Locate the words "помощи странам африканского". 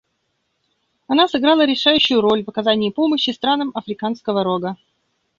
2.89-4.43